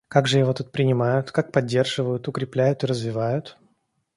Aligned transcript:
Как 0.07 0.27
же 0.27 0.39
его 0.39 0.51
тут 0.51 0.71
принимают, 0.71 1.29
как 1.29 1.51
поддерживают, 1.51 2.27
укрепляют 2.27 2.83
и 2.83 2.87
развивают? 2.87 3.59